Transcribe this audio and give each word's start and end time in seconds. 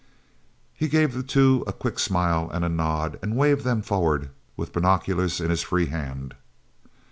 He 0.73 0.87
gave 0.87 1.13
the 1.13 1.21
two 1.21 1.63
a 1.67 1.73
quick 1.73 1.99
smile 1.99 2.49
and 2.51 2.65
a 2.65 2.69
nod 2.69 3.19
and 3.21 3.37
waved 3.37 3.63
them 3.63 3.83
forward 3.83 4.31
with 4.57 4.73
the 4.73 4.79
binoculars 4.79 5.39
in 5.39 5.51
his 5.51 5.61
free 5.61 5.85
hand. 5.89 6.33